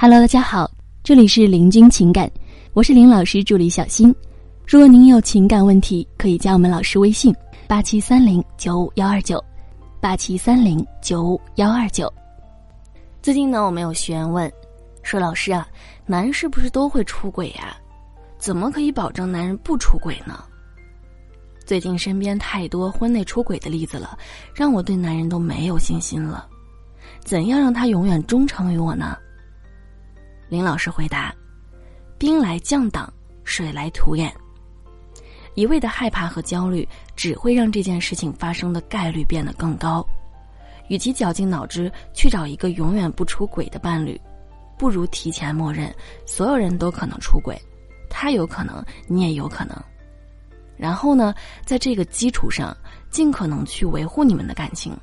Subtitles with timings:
[0.00, 0.70] Hello，大家好，
[1.02, 2.30] 这里是林君情感，
[2.72, 4.14] 我是林老师助理小新。
[4.64, 7.34] 如果您有情感问题，可以加我们老师微信：
[7.66, 9.44] 八七三零九五幺二九，
[10.00, 12.08] 八七三零九五幺二九。
[13.20, 14.48] 最近呢，我们有学员问，
[15.02, 15.66] 说老师啊，
[16.06, 17.76] 男人是不是都会出轨呀？
[18.38, 20.44] 怎么可以保证男人不出轨呢？
[21.66, 24.16] 最近身边太多婚内出轨的例子了，
[24.54, 26.46] 让我对男人都没有信心了。
[27.18, 29.18] 怎样让他永远忠诚于我呢？
[30.48, 31.34] 林老师回答：
[32.16, 33.12] 兵来将挡，
[33.44, 34.34] 水来土掩。
[35.54, 40.06] 一味的害怕和焦虑，只会让这件事情发生的概率变得更高。
[40.88, 44.18] 与其绞尽脑汁去找一个永远不出轨的伴侣，
[44.78, 47.60] 不如提前默认所有人都可能出轨，
[48.08, 49.76] 他有可能，你也有可能。
[50.78, 51.34] 然后呢，
[51.66, 52.74] 在这个基础上，
[53.10, 54.96] 尽可能去维护你们的感情。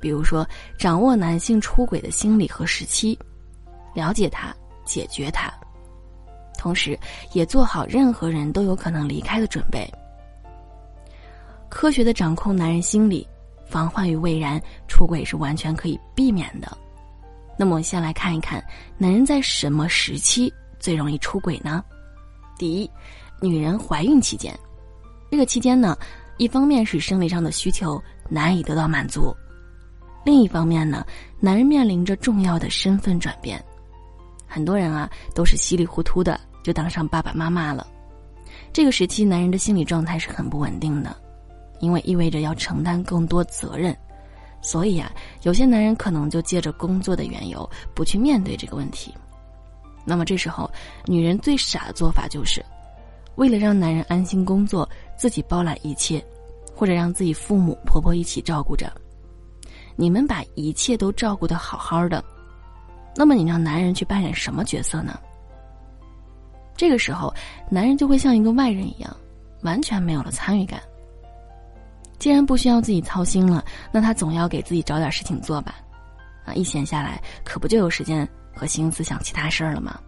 [0.00, 0.46] 比如说，
[0.76, 3.18] 掌握男性出轨的心理和时期，
[3.94, 4.54] 了解他，
[4.86, 5.52] 解决他。
[6.56, 6.98] 同时，
[7.32, 9.86] 也做好任何人都有可能离开的准备。
[11.68, 13.28] 科学的掌控男人心理，
[13.68, 16.78] 防患于未然，出轨是完全可以避免的。
[17.58, 18.64] 那么，我们先来看一看，
[18.96, 21.84] 男人在什么时期最容易出轨呢？
[22.58, 22.90] 第一，
[23.40, 24.58] 女人怀孕期间，
[25.30, 25.96] 这个期间呢，
[26.38, 29.34] 一方面是生理上的需求难以得到满足，
[30.24, 31.04] 另一方面呢，
[31.38, 33.62] 男人面临着重要的身份转变，
[34.56, 36.40] 很多人啊都是稀里糊涂的。
[36.62, 37.86] 就当上爸爸妈妈了，
[38.72, 41.14] 这个时期男人的心理状态是很不稳定的，
[41.78, 43.94] 因为意味着要承担更多责任，
[44.62, 45.12] 所以啊，
[45.42, 49.14] 有些男人可能就借着工作的缘由不去面对这个问题。
[50.06, 50.68] 那么这时候，
[51.04, 52.64] 女人最傻的做法就是，
[53.34, 56.24] 为了让男人安心工作，自己包揽一切，
[56.74, 58.90] 或者让自己父母婆婆一起照顾着。
[59.94, 62.24] 你们把一切都照顾的好好的，
[63.16, 65.18] 那么你让男人去扮演什么角色呢？
[66.76, 67.34] 这个时候，
[67.70, 69.16] 男人就会像一个外人一样，
[69.62, 70.78] 完全没有了参与感。
[72.18, 75.76] 既然不需要自己操心了，那他总要给自己找点事情做吧？
[76.44, 79.98] 啊，一闲下来，可不就有时间和心思想其他事儿了吗？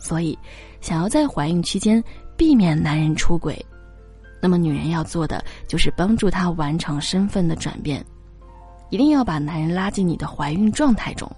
[0.00, 0.38] 所以，
[0.80, 2.02] 想要在怀孕期间
[2.36, 3.64] 避免男人出轨，
[4.40, 8.04] 那么女人要做的就是帮助他完成身份的转变，
[8.90, 11.30] 一定要把男人拉进你的怀孕状态中。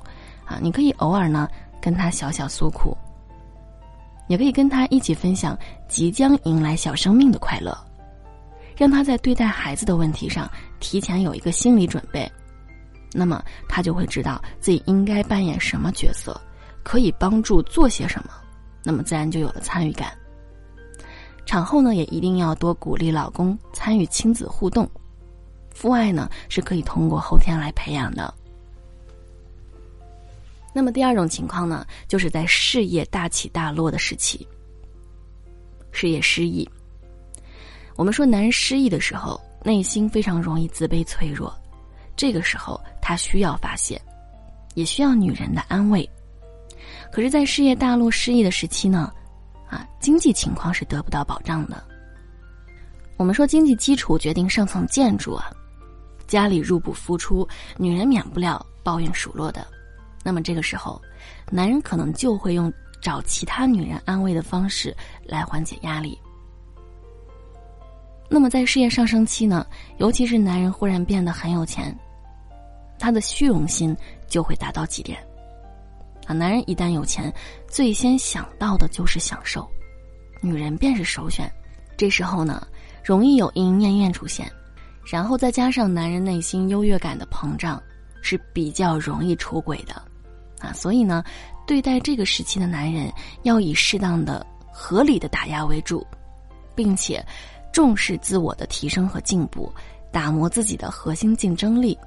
[0.50, 1.48] 啊，你可以偶尔呢
[1.80, 2.96] 跟他小小诉苦。
[4.26, 7.76] 也可以跟他一起分享即将迎来小生命的快乐，
[8.76, 12.30] 让他在对待孩子的问题上提前有一个心理准备，
[13.12, 16.40] 那么他就会知道自己应该扮演什么角色，
[16.84, 18.30] 可以帮助做些什么，
[18.84, 20.12] 那么自然就有了参与感。
[21.44, 24.88] 产后呢，也一定要多鼓励老公参与亲子互动，
[25.74, 28.32] 父爱呢是可以通过后天来培养的。
[30.72, 34.46] 那么第二种情况呢，就是在事业大起大落的时期，
[35.90, 36.68] 事业失意。
[37.96, 41.52] 我们说男人失意的时候，内心非常容易自卑脆弱，
[42.16, 44.00] 这个时候他需要发泄，
[44.74, 46.08] 也需要女人的安慰。
[47.12, 49.12] 可是，在事业大落失意的时期呢，
[49.68, 51.84] 啊，经济情况是得不到保障的。
[53.16, 55.50] 我们说经济基础决定上层建筑啊，
[56.26, 59.66] 家里入不敷出，女人免不了抱怨数落的。
[60.22, 61.00] 那么这个时候，
[61.50, 64.94] 男人可能就会用找其他女人安慰的方式
[65.24, 66.18] 来缓解压力。
[68.28, 69.66] 那么在事业上升期呢，
[69.98, 71.92] 尤其是男人忽然变得很有钱，
[72.98, 73.96] 他的虚荣心
[74.28, 75.18] 就会达到极点。
[76.26, 77.32] 啊，男人一旦有钱，
[77.66, 79.68] 最先想到的就是享受，
[80.40, 81.50] 女人便是首选。
[81.96, 82.64] 这时候呢，
[83.02, 84.48] 容易有莺莺燕燕出现，
[85.10, 87.82] 然后再加上男人内心优越感的膨胀，
[88.22, 90.00] 是比较容易出轨的。
[90.60, 91.24] 啊，所以呢，
[91.66, 93.12] 对待这个时期的男人，
[93.42, 96.06] 要以适当的、合理的打压为主，
[96.74, 97.24] 并且
[97.72, 99.72] 重视自我的提升和进步，
[100.12, 101.98] 打磨自己的核心竞争力。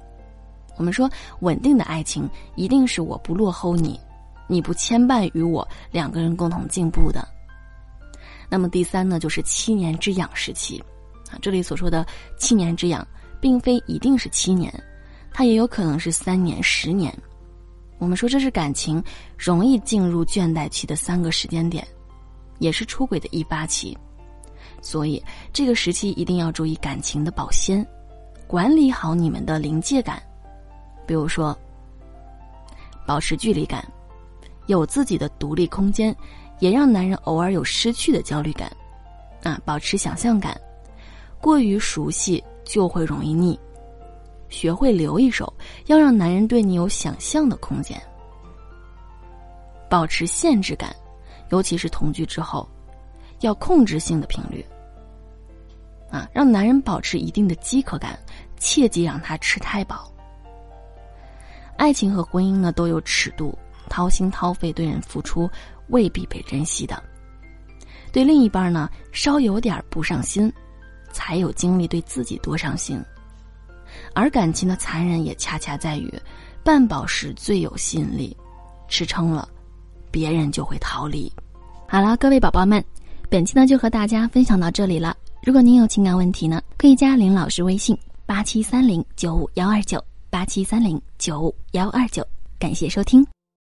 [0.76, 1.10] 我们说，
[1.40, 3.98] 稳定的爱情一定是我不落后你，
[4.46, 7.26] 你不牵绊于我，两个人共同进步的。
[8.48, 10.82] 那么第三呢，就是七年之痒时期。
[11.30, 12.06] 啊，这里所说的
[12.36, 13.06] 七年之痒，
[13.40, 14.72] 并非一定是七年，
[15.32, 17.16] 它也有可能是三年、十年。
[17.98, 19.02] 我们说这是感情
[19.38, 21.86] 容易进入倦怠期的三个时间点，
[22.58, 23.96] 也是出轨的易发期，
[24.82, 27.86] 所以这个时期一定要注意感情的保鲜，
[28.46, 30.22] 管理好你们的临界感，
[31.06, 31.56] 比如说
[33.06, 33.86] 保持距离感，
[34.66, 36.14] 有自己的独立空间，
[36.58, 38.70] 也让男人偶尔有失去的焦虑感，
[39.42, 40.60] 啊，保持想象感，
[41.40, 43.58] 过于熟悉就会容易腻。
[44.48, 45.52] 学会留一手，
[45.86, 48.00] 要让男人对你有想象的空间。
[49.90, 50.94] 保持限制感，
[51.50, 52.68] 尤其是同居之后，
[53.40, 54.64] 要控制性的频率。
[56.10, 58.18] 啊，让男人保持一定的饥渴感，
[58.56, 60.10] 切忌让他吃太饱。
[61.76, 63.58] 爱情和婚姻呢都有尺度，
[63.88, 65.50] 掏心掏肺对人付出
[65.88, 67.02] 未必被珍惜的。
[68.12, 70.52] 对另一半呢，稍有点不上心，
[71.10, 73.02] 才有精力对自己多上心。
[74.12, 76.12] 而感情的残忍也恰恰在于，
[76.62, 78.36] 半饱时最有吸引力，
[78.88, 79.48] 吃撑了，
[80.10, 81.32] 别人就会逃离。
[81.88, 82.84] 好了，各位宝宝们，
[83.28, 85.16] 本期呢就和大家分享到这里了。
[85.42, 87.96] 如果您有情感问题呢，可以加林老师微信
[88.26, 92.26] 八七三零九五幺二九八七三零九五幺二九。
[92.58, 93.33] 感谢收听。